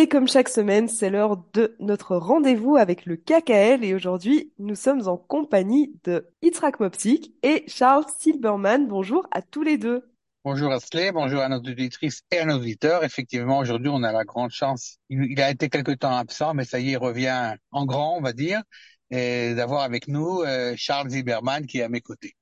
[0.00, 4.74] Et comme chaque semaine, c'est l'heure de notre rendez-vous avec le KKL et aujourd'hui, nous
[4.74, 8.88] sommes en compagnie de Yitzhak Mopsik et Charles Silberman.
[8.88, 10.10] Bonjour à tous les deux.
[10.42, 13.04] Bonjour Asley, bonjour à nos auditrices et à nos auditeurs.
[13.04, 14.96] Effectivement, aujourd'hui, on a la grande chance.
[15.10, 18.22] Il, a été quelque temps absent, mais ça y est, il revient en grand, on
[18.22, 18.62] va dire,
[19.10, 22.36] et d'avoir avec nous euh, Charles Zilberman qui est à mes côtés.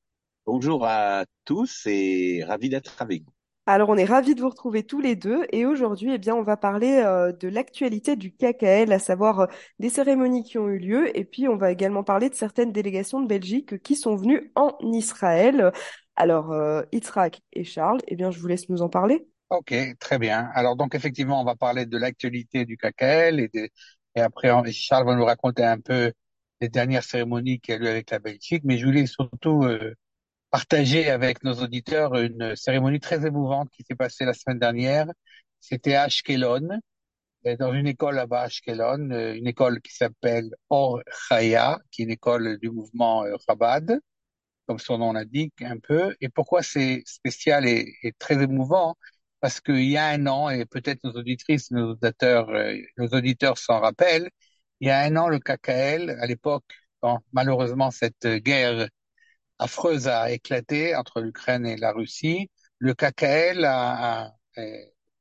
[0.47, 3.38] Bonjour à tous et ravi d'être avec vous.
[3.71, 6.43] Alors, on est ravis de vous retrouver tous les deux et aujourd'hui, eh bien, on
[6.43, 9.46] va parler euh, de l'actualité du KKL, à savoir euh,
[9.79, 13.20] des cérémonies qui ont eu lieu et puis on va également parler de certaines délégations
[13.20, 15.70] de Belgique qui sont venues en Israël.
[16.16, 19.29] Alors, euh, Yitzhak et Charles, eh bien, je vous laisse nous en parler.
[19.51, 20.48] Ok, très bien.
[20.55, 23.71] Alors, donc, effectivement, on va parler de l'actualité du KKL et,
[24.15, 26.10] et après, Charles va nous raconter un peu
[26.62, 29.95] les dernières cérémonies qu'il y a eu avec la Belgique, mais je voulais surtout euh,
[30.51, 35.07] partager avec nos auditeurs une cérémonie très émouvante qui s'est passée la semaine dernière.
[35.61, 36.80] C'était à Ashkelon,
[37.59, 42.04] dans une école là-bas à Ashkelon, euh, une école qui s'appelle Or Chaya, qui est
[42.07, 44.01] une école du mouvement euh, Chabad,
[44.66, 46.16] comme son nom l'indique un peu.
[46.21, 48.96] Et pourquoi c'est spécial et, et, très émouvant?
[49.41, 53.59] Parce qu'il y a un an, et peut-être nos auditrices, nos auditeurs, euh, nos auditeurs
[53.59, 54.30] s'en rappellent,
[54.80, 56.65] il y a un an, le KKL, à l'époque,
[57.01, 58.88] quand malheureusement cette guerre
[59.59, 64.32] affreuse a éclaté entre l'Ukraine et la Russie, le KKL a,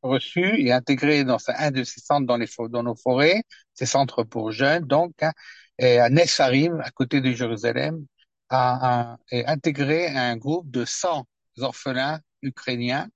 [0.04, 3.44] reçu et intégré dans un de ses centres dans, nos forêts,
[3.74, 5.34] ces centres pour jeunes, donc, hein,
[5.80, 8.06] et à Nessarim, à côté de Jérusalem,
[8.50, 11.26] a, intégré un groupe de 100
[11.60, 13.10] orphelins ukrainiens.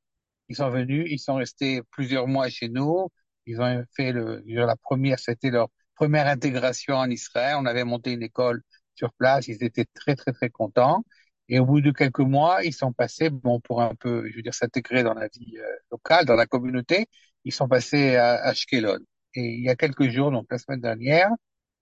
[0.50, 3.10] Ils sont venus, ils sont restés plusieurs mois chez nous.
[3.46, 7.56] Ils ont fait la première, c'était leur première intégration en Israël.
[7.60, 8.62] On avait monté une école
[9.02, 9.48] sur place.
[9.48, 11.04] Ils étaient très, très, très contents.
[11.50, 14.42] Et au bout de quelques mois, ils sont passés, bon, pour un peu, je veux
[14.44, 17.08] dire, s'intégrer dans la vie euh, locale, dans la communauté,
[17.46, 19.00] ils sont passés à Ashkelon.
[19.36, 21.30] Et il y a quelques jours, donc la semaine dernière,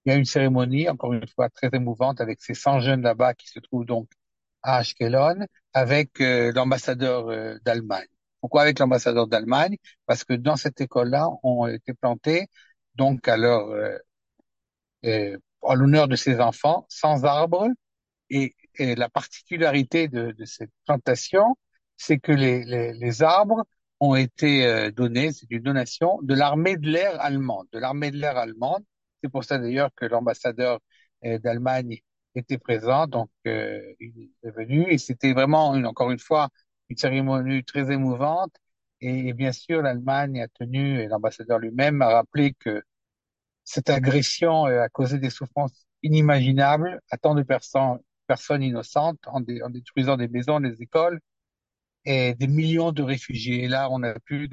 [0.05, 3.33] il y a une cérémonie, encore une fois, très émouvante avec ces 100 jeunes là-bas
[3.35, 4.09] qui se trouvent donc
[4.63, 8.07] à Ashkelon avec euh, l'ambassadeur euh, d'Allemagne.
[8.41, 9.77] Pourquoi avec l'ambassadeur d'Allemagne?
[10.05, 12.47] Parce que dans cette école-là, ont été plantés,
[12.95, 13.69] donc à leur,
[15.05, 17.67] euh, en l'honneur de ces enfants, sans arbres.
[18.29, 21.57] Et, et la particularité de, de, cette plantation,
[21.97, 23.65] c'est que les, les, les, arbres
[23.99, 28.37] ont été donnés, c'est une donation de l'armée de l'air allemande, de l'armée de l'air
[28.37, 28.83] allemande
[29.23, 30.79] c'est pour ça d'ailleurs que l'ambassadeur
[31.25, 31.99] euh, d'Allemagne
[32.35, 36.49] était présent, donc euh, il est venu et c'était vraiment, une, encore une fois,
[36.89, 38.53] une cérémonie très émouvante.
[39.01, 42.83] Et, bien sûr, l'Allemagne a tenu, et l'ambassadeur lui-même a rappelé que
[43.69, 49.41] cette agression euh, a causé des souffrances inimaginables à tant de personnes, personnes innocentes en,
[49.41, 51.19] détruisant des maisons, des écoles
[52.03, 53.65] et des millions de réfugiés.
[53.65, 54.49] Et là, on a pu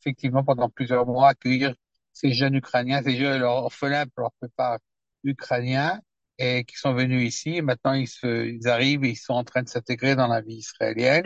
[0.00, 1.74] effectivement pendant plusieurs mois accueillir
[2.12, 4.78] ces jeunes Ukrainiens, ces jeunes orphelins pour leur prépa
[5.24, 6.00] ukrainiens,
[6.38, 7.62] et qui sont venus ici.
[7.62, 10.58] Maintenant, ils, se, ils arrivent et ils sont en train de s'intégrer dans la vie
[10.58, 11.24] israélienne.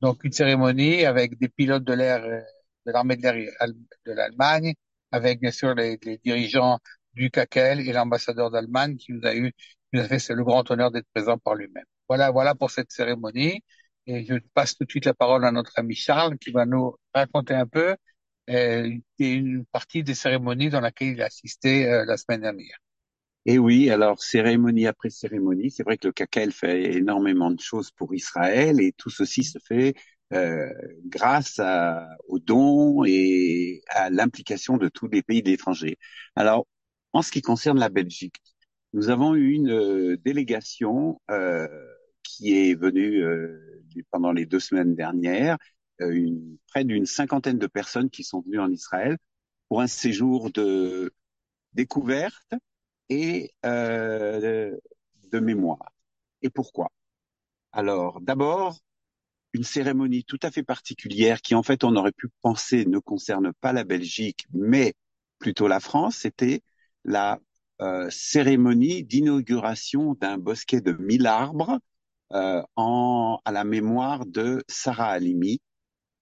[0.00, 2.40] Donc, une cérémonie avec des pilotes de l'air euh,
[2.86, 4.74] de l'armée de l'Allemagne,
[5.12, 6.78] avec bien sûr les, dirigeants
[7.14, 9.52] du KKL et l'ambassadeur d'Allemagne qui nous a eu,
[9.92, 11.84] nous a fait le grand honneur d'être présent par lui-même.
[12.08, 13.62] Voilà, voilà pour cette cérémonie.
[14.06, 16.96] Et je passe tout de suite la parole à notre ami Charles qui va nous
[17.14, 17.96] raconter un peu
[18.50, 22.78] euh, une partie des cérémonies dans laquelle il a assisté euh, la semaine dernière.
[23.46, 27.90] Et oui, alors cérémonie après cérémonie, c'est vrai que le KKL fait énormément de choses
[27.92, 29.94] pour Israël et tout ceci se fait
[30.32, 30.68] euh,
[31.06, 35.98] grâce à, aux dons et à l'implication de tous les pays d'étrangers.
[36.34, 36.66] Alors,
[37.12, 38.36] en ce qui concerne la Belgique,
[38.92, 41.68] nous avons eu une euh, délégation euh,
[42.22, 45.58] qui est venue euh, pendant les deux semaines dernières
[46.00, 49.16] euh, une, près d'une cinquantaine de personnes qui sont venues en Israël
[49.68, 51.12] pour un séjour de
[51.72, 52.54] découverte
[53.08, 53.52] et
[55.32, 55.92] de mémoire.
[56.42, 56.88] Et pourquoi?
[57.72, 58.78] Alors, d'abord,
[59.56, 63.52] une cérémonie tout à fait particulière qui, en fait, on aurait pu penser ne concerne
[63.60, 64.94] pas la Belgique, mais
[65.38, 66.62] plutôt la France, c'était
[67.04, 67.40] la
[67.82, 71.78] euh, cérémonie d'inauguration d'un bosquet de mille arbres
[72.32, 75.60] euh, en, à la mémoire de Sarah Halimi,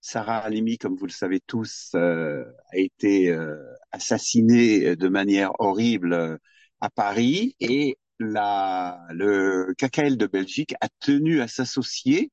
[0.01, 3.57] Sarah Halimi, comme vous le savez tous, euh, a été euh,
[3.91, 6.39] assassinée de manière horrible
[6.81, 7.55] à Paris.
[7.59, 12.31] Et la, le KKL de Belgique a tenu à s'associer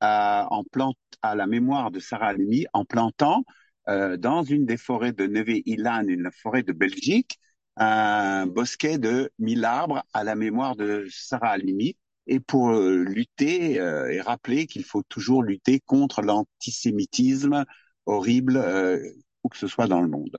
[0.00, 3.44] à, en plant, à la mémoire de Sarah Halimi en plantant
[3.88, 7.38] euh, dans une des forêts de Neve-Ilan, une forêt de Belgique,
[7.76, 11.96] un bosquet de mille arbres à la mémoire de Sarah Halimi
[12.26, 17.64] et pour euh, lutter euh, et rappeler qu'il faut toujours lutter contre l'antisémitisme
[18.06, 18.98] horrible euh,
[19.42, 20.36] où que ce soit dans le monde.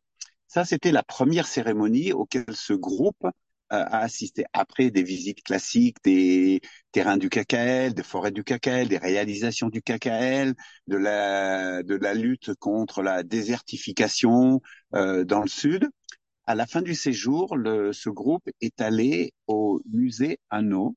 [0.48, 3.28] Ça, c'était la première cérémonie auquel ce groupe
[3.70, 4.46] a assisté.
[4.54, 6.62] Après des visites classiques des
[6.92, 10.54] terrains du KKL, des forêts du KKL, des réalisations du KKL,
[10.88, 14.62] de la, de la lutte contre la désertification
[14.96, 15.88] euh, dans le sud.
[16.46, 20.96] À la fin du séjour, le, ce groupe est allé au musée Anno,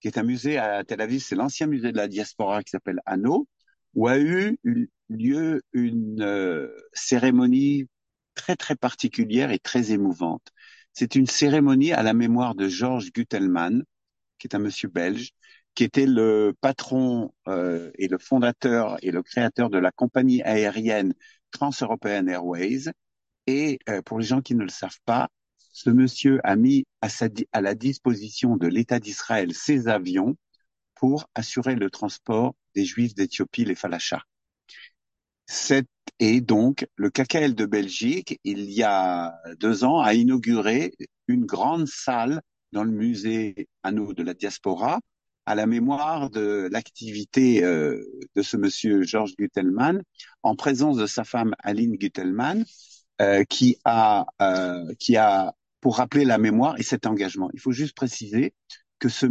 [0.00, 3.00] qui est un musée à Tel Aviv, c'est l'ancien musée de la diaspora qui s'appelle
[3.06, 3.48] Anno,
[3.94, 4.58] où a eu
[5.08, 7.86] lieu une euh, cérémonie
[8.34, 10.48] très très particulière et très émouvante.
[10.92, 13.84] C'est une cérémonie à la mémoire de Georges Gutelmann,
[14.38, 15.32] qui est un monsieur belge,
[15.74, 21.14] qui était le patron euh, et le fondateur et le créateur de la compagnie aérienne
[21.50, 22.90] Trans-European Airways.
[23.46, 25.28] Et euh, pour les gens qui ne le savent pas,
[25.72, 30.36] ce monsieur a mis à, sa, à la disposition de l'État d'Israël ses avions
[30.94, 34.22] pour assurer le transport des Juifs d'Éthiopie, les Falachas.
[36.24, 40.92] Et donc, le KKL de Belgique, il y a deux ans, a inauguré
[41.26, 45.00] une grande salle dans le musée Anneau de la diaspora
[45.46, 48.00] à la mémoire de l'activité euh,
[48.36, 50.00] de ce monsieur Georges Gutelmann,
[50.44, 52.64] en présence de sa femme Aline Gutelmann,
[53.20, 57.50] euh, qui a euh, qui a pour rappeler la mémoire et cet engagement.
[57.52, 58.54] Il faut juste préciser
[59.00, 59.26] que ce,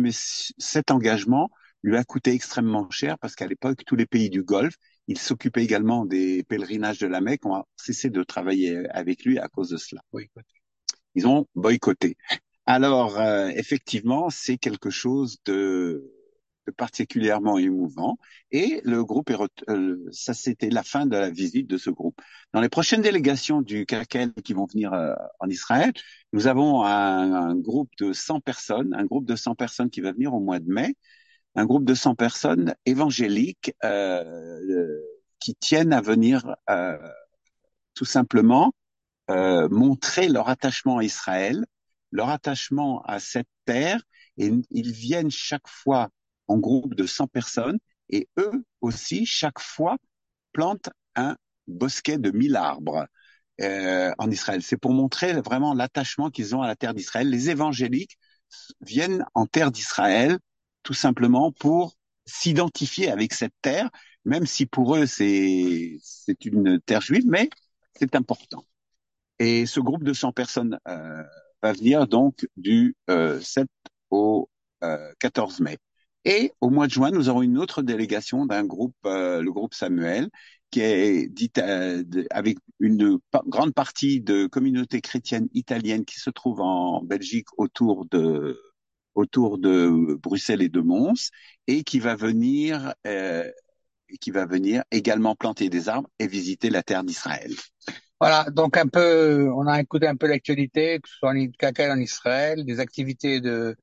[0.58, 1.52] cet engagement
[1.84, 4.76] lui a coûté extrêmement cher parce qu'à l'époque, tous les pays du Golfe
[5.08, 7.46] il s'occupait également des pèlerinages de la Mecque.
[7.46, 10.02] On a cessé de travailler avec lui à cause de cela.
[11.16, 12.18] Ils ont boycotté.
[12.66, 16.10] Alors, euh, effectivement, c'est quelque chose de,
[16.78, 18.18] particulièrement émouvant.
[18.52, 19.38] Et le groupe, est
[19.70, 22.22] euh, ça c'était la fin de la visite de ce groupe.
[22.54, 25.92] Dans les prochaines délégations du KKL qui vont venir euh, en Israël,
[26.34, 30.12] nous avons un, un, groupe de 100 personnes, un groupe de 100 personnes qui va
[30.12, 30.96] venir au mois de mai
[31.56, 35.00] un groupe de 100 personnes évangéliques euh,
[35.40, 36.98] qui tiennent à venir euh,
[37.94, 38.74] tout simplement
[39.30, 41.66] euh, montrer leur attachement à Israël,
[42.12, 44.02] leur attachement à cette terre,
[44.38, 46.10] et ils viennent chaque fois
[46.48, 49.98] en groupe de 100 personnes, et eux aussi, chaque fois,
[50.52, 51.38] plantent un
[51.68, 53.08] bosquet de 1000 arbres.
[53.62, 54.64] Euh, en Israël.
[54.64, 57.30] C'est pour montrer vraiment l'attachement qu'ils ont à la terre d'Israël.
[57.30, 58.18] Les évangéliques
[58.80, 60.40] viennent en terre d'Israël
[60.84, 61.96] tout simplement pour
[62.26, 63.90] s'identifier avec cette terre,
[64.26, 67.50] même si pour eux c'est c'est une terre juive, mais
[67.96, 68.66] c'est important.
[69.40, 71.24] Et ce groupe de 100 personnes euh,
[71.64, 73.68] va venir donc du euh, 7
[74.12, 74.50] au
[74.84, 75.78] euh, 14 mai.
[76.26, 79.74] Et au mois de juin, nous aurons une autre délégation d'un groupe, euh, le groupe
[79.74, 80.30] Samuel,
[80.70, 86.62] qui est dit euh, avec une grande partie de communautés chrétiennes italiennes qui se trouvent
[86.62, 88.60] en Belgique autour de
[89.16, 91.30] autour de Bruxelles et de Mons
[91.68, 93.50] et qui va venir euh,
[94.20, 97.54] qui va venir également planter des arbres et visiter la terre d'Israël.
[98.20, 101.98] Voilà, donc un peu, on a écouté un peu l'actualité, que ce soit en en
[101.98, 103.76] Israël, des activités de,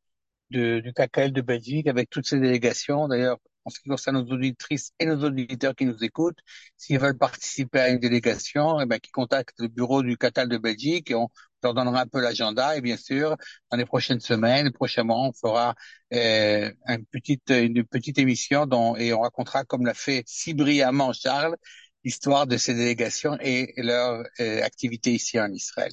[0.51, 3.09] de du KKL de Belgique avec toutes ces délégations.
[3.09, 3.39] D'ailleurs,
[3.69, 6.39] en ce qui concerne nos auditrices et nos auditeurs qui nous écoutent,
[6.77, 10.57] s'ils veulent participer à une délégation, eh ben, qui contactent le bureau du KKL de
[10.59, 11.29] Belgique et on,
[11.63, 13.37] leur donnera un peu l'agenda et bien sûr,
[13.71, 15.75] dans les prochaines semaines, prochainement, on fera
[16.15, 21.13] euh, une petite une petite émission dont et on racontera comme l'a fait si brillamment
[21.13, 21.57] Charles
[22.05, 25.93] l'histoire de ces délégations et leur euh, activité ici en Israël.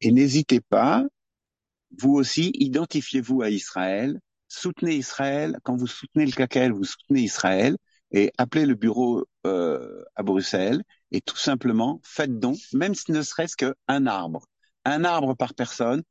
[0.00, 1.04] Et n'hésitez pas,
[1.98, 4.18] vous aussi, identifiez-vous à Israël,
[4.54, 5.58] soutenez Israël.
[5.62, 7.76] Quand vous soutenez le KKL, vous soutenez Israël
[8.10, 13.22] et appelez le bureau euh, à Bruxelles et tout simplement faites don, même si ne
[13.22, 14.46] serait-ce qu'un arbre
[14.84, 16.02] un arbre par personne,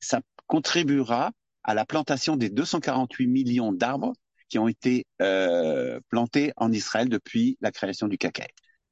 [0.00, 1.32] ça contribuera
[1.62, 4.12] à la plantation des 248 millions d'arbres
[4.48, 8.46] qui ont été euh, plantés en Israël depuis la création du cacao.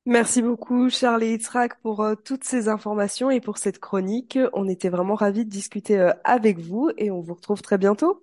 [0.04, 4.38] Merci beaucoup Charles et Itzrak pour euh, toutes ces informations et pour cette chronique.
[4.52, 8.22] On était vraiment ravis de discuter avec vous et on vous retrouve très bientôt.